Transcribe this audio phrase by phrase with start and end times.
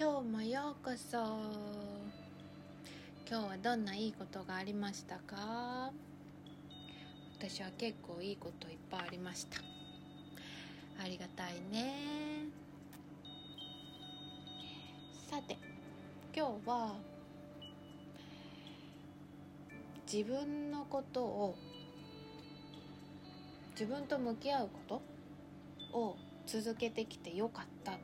[0.00, 1.18] 今日もようこそ。
[3.28, 5.90] 今日はどんないいことがありましたか？
[7.36, 9.58] 私は結構いいこといっぱいありました。
[11.02, 12.44] ありがたいね。
[15.28, 15.58] さて
[16.32, 16.94] 今日は
[20.06, 21.56] 自分のことを
[23.72, 25.02] 自分と向き合うこ
[25.92, 27.98] とを続けてきてよかった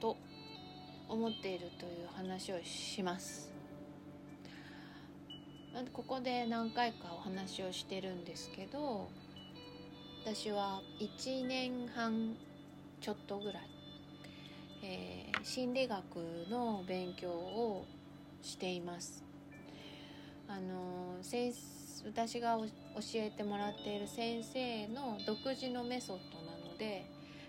[0.00, 0.16] と
[1.08, 3.50] 思っているという話をします。
[5.92, 9.10] ここで何回かお話をしてるんですけど
[10.24, 12.34] 私は1年半
[13.00, 13.62] ちょっとぐらい、
[14.82, 16.02] えー、心理学
[16.50, 17.84] の勉強を
[18.42, 19.22] しています。
[20.48, 21.52] あの先
[22.06, 22.66] 私が教
[23.16, 27.04] えてもらっている先生の独自のメソッドなので、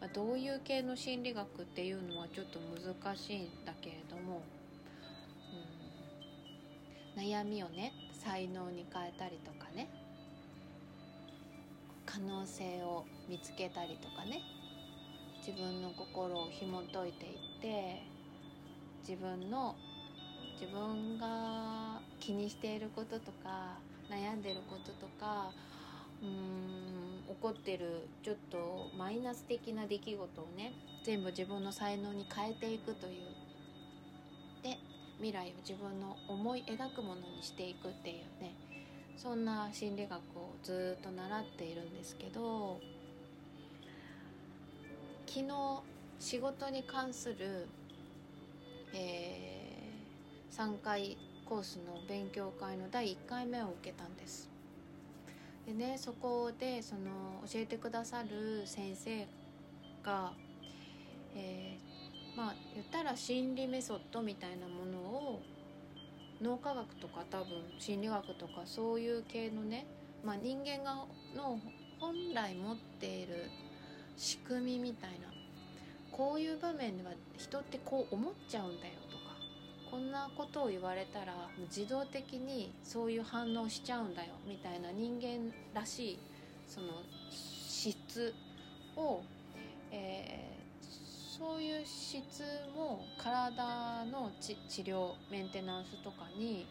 [0.00, 4.42] まあ、どういう系の心理学っていうのはちょっと難しいんだけれども、
[7.16, 9.88] うん、悩みをね才能に変えたりとかね
[12.06, 14.40] 可能性を見つけたりとかね
[15.46, 18.02] 自分の心を紐解いていって
[19.06, 19.74] 自分の
[20.60, 23.78] 自分が気にしていることとか
[24.10, 25.50] 悩んでることとか
[26.22, 30.72] うーん起こってるちょっとマイナス的な出来事をね
[31.04, 33.22] 全部自分の才能に変えていくという。
[34.62, 34.78] で
[35.18, 38.54] 未来を自分の思い描くものにしていくっていうね。
[39.18, 42.78] そんな心理学をずっと習っているんですけど
[45.26, 45.82] 昨日
[46.20, 47.66] 仕事に関する、
[48.94, 54.48] えー、3回コースの勉強会の第1回目を受けたんです。
[55.68, 59.26] でねそこでその教えてくださる先生
[60.02, 60.32] が、
[61.36, 65.42] えー、まあ言ったら心理メソッドみたいなものを
[66.40, 67.48] 脳科学とか多分
[67.78, 69.86] 心理学とかそういう系のね、
[70.24, 71.04] まあ、人間が
[71.36, 71.60] の
[72.00, 73.50] 本来持っている
[74.16, 75.26] 仕組みみたいな
[76.10, 78.92] こういう場面では人ってこう思っちゃうんだよ。
[79.90, 81.34] こんなことを言われたら
[81.74, 86.18] 自動的にそういう反応しちゃうんだよみたいな人間らしい
[86.66, 86.88] その
[87.30, 88.34] 質
[88.96, 89.22] を、
[89.90, 92.42] えー、そういう質
[92.76, 96.66] も体の治療メンテナンスとかに、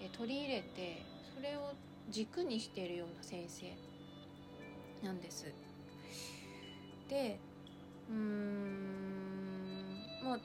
[0.00, 1.02] え、取り入れて
[1.34, 1.72] それを
[2.08, 5.46] 軸にしているような先生なんです。
[7.08, 7.40] で
[8.08, 8.90] うーん
[10.22, 10.38] まあ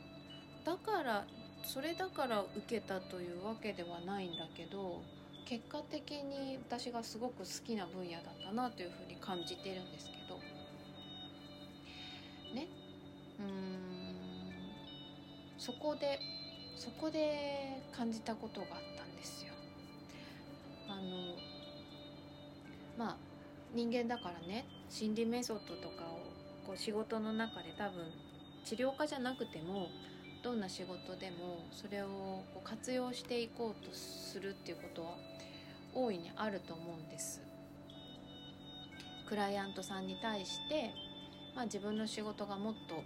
[0.64, 1.26] だから
[1.68, 5.02] それだから受けたというわけではないんだけど
[5.46, 10.40] 結果的に私がすごく好きな分野だったなというふうに感じてるんですけど。
[12.56, 12.68] ね？
[13.40, 13.46] うん。
[15.58, 16.20] そこで
[16.76, 19.54] そこで感じたことがあったんですよ。
[20.88, 21.02] あの
[22.98, 23.18] まあ
[23.74, 26.20] 人間だからね心理メソッドとかを
[26.66, 28.06] こう仕事の中で多分
[28.64, 29.90] 治療家じゃなくても
[30.46, 32.06] どんな仕事でもそれを
[32.54, 35.08] こう活用していこうとするっていうことは
[35.96, 37.42] 大いにあると思うんです。
[39.28, 40.92] クライアントさんに対して、
[41.56, 43.04] まあ、自分の仕事がもっとこ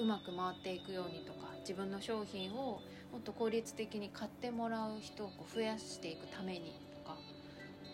[0.00, 7.16] ううまく回っていくようにとか自分の商品をもっと効率的に買ってもらう人をこう増やしていくためにとか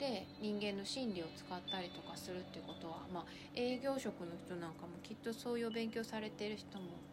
[0.01, 7.08] で人間の心理を使ったりとかするっていうことは、まあ、営業職の人なんかもきっとそういう勉強されてる人も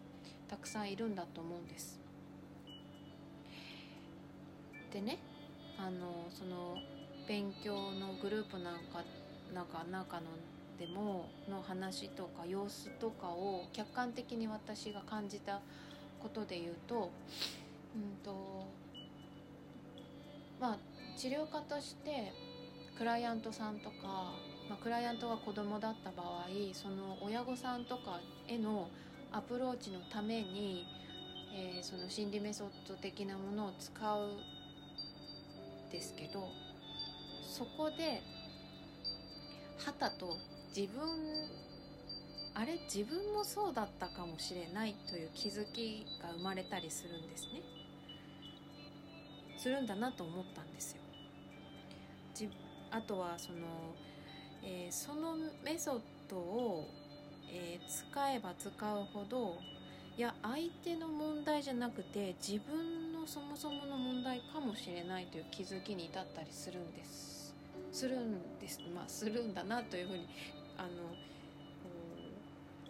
[0.48, 2.00] たくさんいるんだと思うんです。
[4.92, 5.18] でね
[5.78, 6.78] あのその
[7.28, 9.04] 勉強のグループなんか
[9.54, 10.28] なんか中の
[10.80, 15.62] でもの話とか様子とかを客観的に私が感じた
[16.22, 17.12] ことで言うと
[17.96, 18.68] うんと
[20.60, 20.78] まあ
[21.18, 22.32] 治療家として
[22.98, 24.34] クライアントさんとか、
[24.70, 28.90] まあ、クライアントが子供だった場合その親御さんとかへの
[29.36, 30.86] アプローチのために、
[31.54, 36.48] えー、その心理メソッド的なものを使うんですけど
[37.46, 38.22] そこで
[39.86, 40.38] はたと
[40.74, 41.02] 自分
[42.54, 47.62] あれ自分もそうだったかもしれないという気づきが生まれたりするんですね。
[49.58, 51.02] するんだなと思ったんですよ。
[52.90, 53.58] あとはその、
[54.64, 55.36] えー、その
[55.66, 56.00] メソッ
[56.30, 56.88] ドを
[57.50, 59.58] えー、使えば使うほど
[60.18, 67.54] いや相手の問題じゃなくて自分のそもそもの問題かもしれないという気づきに至ったりするんです。
[67.92, 68.80] するんです。
[68.94, 70.28] まあするんだなというふうに
[70.78, 70.90] あの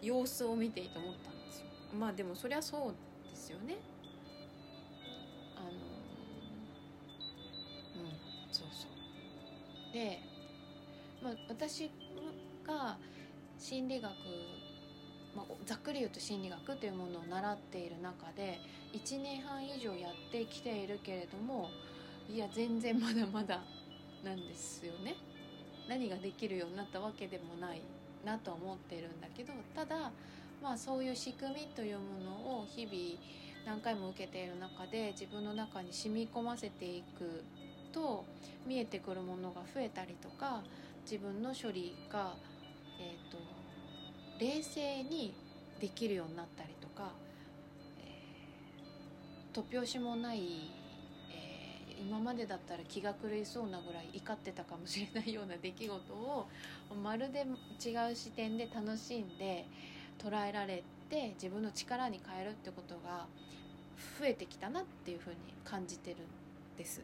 [0.00, 1.66] 様子を見ていて思ったんですよ。
[1.98, 2.94] まあでもそりゃそう
[3.28, 3.76] ですよね。
[5.56, 5.68] あの
[8.04, 8.10] うん
[8.52, 9.92] そうそう。
[9.92, 10.20] で、
[11.22, 11.90] まあ、私
[12.64, 12.96] が
[13.58, 14.12] 心理学、
[15.34, 18.58] まあ、ざっくり言うと心理学というものを習っている中で
[18.92, 21.70] 1年半以上やってきているけれども
[22.28, 23.62] いや全然まだまだ
[24.24, 25.14] なんですよね。
[25.88, 27.80] 何ができるようになったわけでもない
[28.24, 30.10] なと思っているんだけどただ
[30.60, 32.96] まあそういう仕組みというものを日々
[33.66, 37.44] 何回も受けている中で自分の中に染み込ませていく
[37.92, 38.24] と
[38.66, 40.62] 見えてくるものが増えたりとか
[41.08, 42.34] 自分の処理が、
[43.00, 43.38] えーと、
[44.38, 45.34] 冷静に
[45.80, 47.12] できるようになったりとか、
[48.00, 50.70] えー、突拍子もない
[51.30, 56.46] え今までだったら気が狂いそうなぐらい怒ってたかもしれないような出来事を
[57.02, 59.66] まるで違う視点で楽しんで
[60.18, 63.26] 捉えられて自分の力に変えるってことが
[64.18, 66.20] 増えてきたなっていうふうに感じてるん
[66.76, 67.02] です。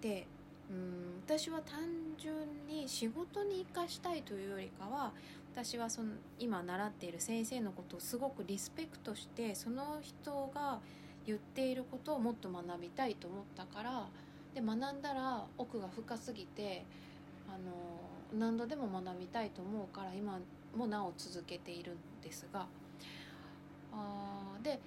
[0.00, 0.26] で
[0.70, 1.22] うん。
[1.26, 1.80] 私は単
[2.18, 2.34] 純
[2.66, 5.12] に仕事に生かしたいというよりかは
[5.52, 10.80] 私はその今習っている先生のことをすごくリスペクトしてその人が
[11.26, 14.08] 言っていることをもっと学びたいと思ったから
[14.54, 16.84] で学んだら奥が深すぎて
[17.48, 20.38] あの何度でも学びたいと思うから今
[20.74, 22.66] もなお続けているんですが
[23.92, 24.80] あで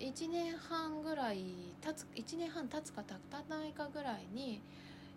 [0.00, 1.44] 1年半ぐらい
[1.80, 4.60] 経つ1年半経つか経たないかぐらいに、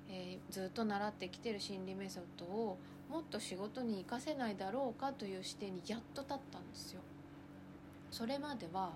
[0.10, 2.78] えー、ずっと習ってきてる心理メソッドを
[3.10, 7.02] もっと仕事に生かせないだろうかという視点にやっと立ったんですよ。
[8.12, 8.94] それまでは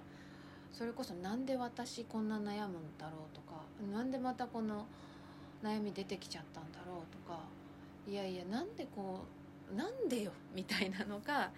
[0.71, 4.85] それこそなんで私こんな悩むんだろうとかなんでまたこの
[5.63, 7.39] 悩み出てきちゃったんだろうとか
[8.07, 9.25] いやいやなんでこ
[9.71, 11.51] うなんでよみたいなのが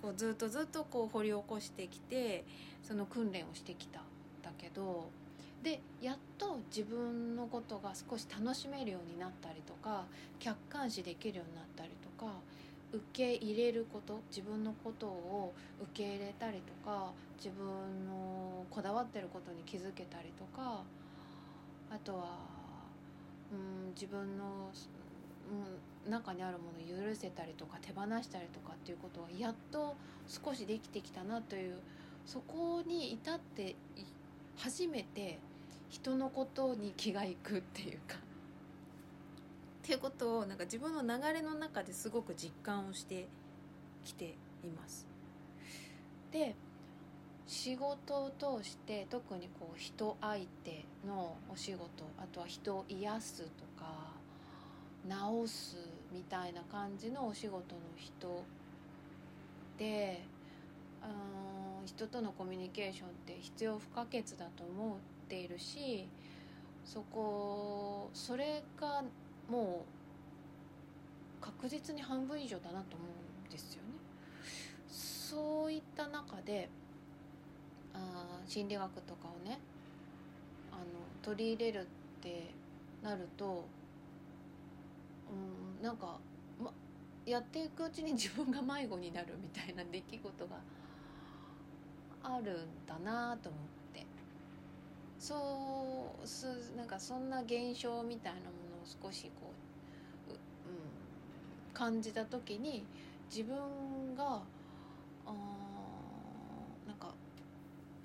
[0.00, 2.44] こうずっとずっとこう掘り起こしてきて
[2.82, 4.02] その訓練をしてきたん
[4.42, 5.08] だけど
[5.66, 10.04] でやっと自分のことが少し楽しめるようになったりとか
[10.38, 12.30] 客観視できるようになったりとか
[12.92, 15.52] 受け入れること自分のことを
[15.82, 17.66] 受け入れたりとか自分
[18.06, 20.84] のこだわってることに気づけたりとか
[21.90, 22.38] あとは
[23.50, 24.70] うん自分の、
[26.06, 29.96] うん、中にあるものを許せたりとか手放したりとかっていうことがやっと
[30.28, 31.74] 少しできてきたなという
[32.24, 33.74] そこに至って
[34.56, 35.40] 初めて
[35.88, 38.18] 人のことに気がいくっていうかっ
[39.82, 43.28] ていうことをなんか自分の流れの中ですごく実感をして
[44.04, 44.34] きて
[44.64, 45.06] います。
[46.32, 46.54] で
[47.46, 48.30] 仕事を
[48.60, 51.86] 通して特にこう人相手のお仕事
[52.18, 53.48] あとは人を癒すと
[53.78, 54.16] か
[55.08, 55.76] 治す
[56.12, 58.44] みたいな感じのお仕事の人
[59.78, 60.24] で
[61.84, 66.06] 人とのコミュニケーションって必要不可欠だと思うっているし
[66.84, 69.02] そこそれが
[69.50, 69.84] も
[71.42, 73.04] う確実に半分以上だなと思
[73.44, 73.88] うんですよね。
[74.88, 76.68] そういった中で
[77.92, 79.58] あ心理学とかをね
[80.70, 80.82] あの
[81.22, 81.84] 取り入れるっ
[82.22, 82.50] て
[83.02, 83.64] なると、
[85.78, 86.18] うん、なんか、
[86.62, 86.70] ま、
[87.24, 90.56] やっていくうちに自分が迷子になるみたいな出来事が
[92.22, 93.75] あるんだなと思って
[95.18, 99.52] そうすなんかそんな現象みたいなものを少しこ
[100.28, 100.38] う、うん、
[101.72, 102.84] 感じた時に
[103.30, 103.56] 自分
[104.16, 104.42] が
[105.26, 105.32] あ
[106.86, 107.14] なんか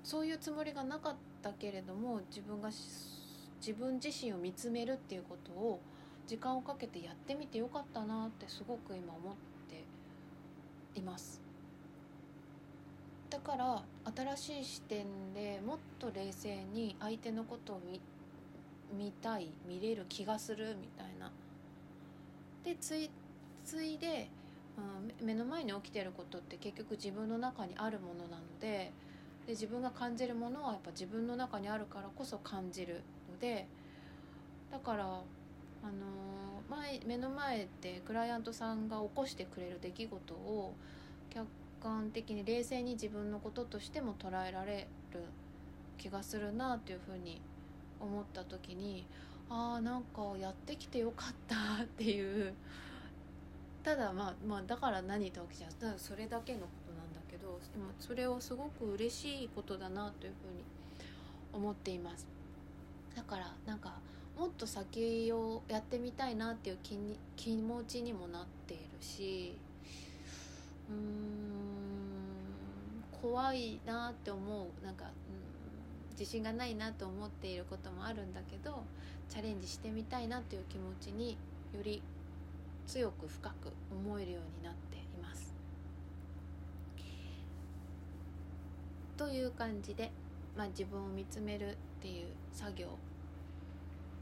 [0.02, 5.80] そういうつもりがなかったけれども自分が自分自身を見つめるっていうことを
[6.26, 9.34] 時間をかけてやってみてよかったなってすごく今思っ
[9.68, 9.84] て
[10.98, 11.40] います。
[13.32, 13.82] だから
[14.36, 17.98] 新しい視点でもっと冷静に相手のことを見
[18.94, 21.32] 見たい見れる気がするみたいな。
[22.62, 23.08] でつい
[23.64, 24.28] ついで、
[24.76, 28.92] うん、目の前に起きてることって結局自分の中にあるものなので
[29.46, 33.00] で自分が感じるものはやっぱ自分の中にあるからこそ感じる
[33.32, 33.66] ので
[34.70, 35.22] だからあの
[36.68, 40.74] 前目の前でクライアントさんが起こしてくれる出来事を
[41.82, 45.20] 観的に冷静に自分のこととしても捉えられる
[45.98, 47.40] 気がするなというふうに
[48.00, 49.04] 思った時に
[49.50, 52.54] ああなんかやってきてよかったっていう。
[53.82, 60.62] ただまあまあだから何とわけじゃただそれだけのことなんだけどでもそれをすごく嬉しいことだなというふうに
[61.52, 62.24] 思っています。
[63.16, 63.98] だからなんか
[64.38, 69.54] もっと先をやってみたいなっていう気に気持ちにもなっているし
[70.88, 71.31] うーん
[73.22, 78.82] 怖いなって思うなんか、うん、自信がないなと思っていることもあるんだけど
[79.28, 81.38] チャレンジしてみたいなという気持ちに
[81.72, 82.02] より
[82.84, 85.54] 強く深く思えるようになっています。
[89.16, 90.10] という感じで、
[90.56, 92.88] まあ、自分を見つめるっていう作業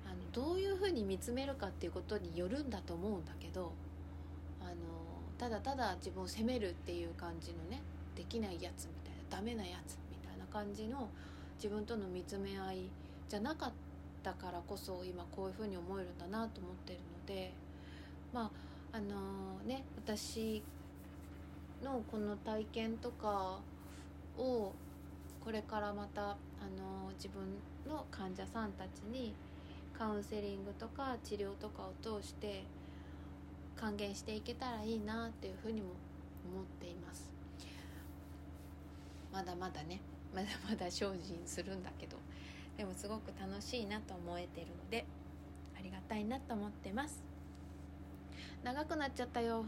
[0.05, 3.73] あのどういうふうに見つめるかっていうことによるんだと思うんだけど
[4.61, 4.75] あの
[5.39, 7.81] ただただ自分を責めるっていう感じのね
[8.21, 11.09] できないやつみたいなダメなやつみたいな感じの
[11.57, 12.77] 自分との見つめ合い
[13.31, 13.73] じゃなかっ
[14.23, 17.51] たからこそ今こういうふうに思えるんだなと思ってるので
[18.31, 18.51] ま
[18.93, 20.63] ああのー、ね私
[21.83, 23.59] のこの体験とか
[24.37, 24.73] を
[25.43, 26.25] これからまた、あ
[26.77, 27.41] のー、自分
[27.89, 29.33] の患者さんたちに
[29.99, 32.65] カウンセリングとか治療とかを通して
[33.77, 35.89] 還元していけたらいいなっていうふうにも
[36.53, 37.40] 思っています。
[39.33, 40.01] まだまだね
[40.35, 42.17] まだまだ精進するんだけど
[42.77, 45.05] でもすごく楽しいなと思えてるので
[45.79, 47.23] ありがたいなと思ってます。
[48.63, 49.65] 長くなっちゃったよ。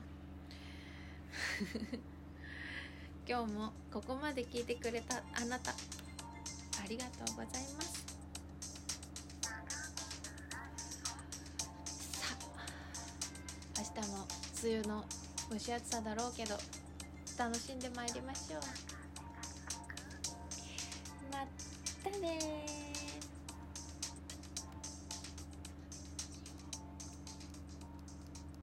[3.26, 5.74] 今日もここまで聞いてくれたあなたあ
[6.88, 8.04] りがとうございます。
[12.12, 12.36] さ
[13.76, 14.26] あ明日も
[14.62, 15.04] 梅雨の
[15.50, 16.58] 蒸し暑さだろうけど
[17.38, 18.91] 楽しんでまいりましょう。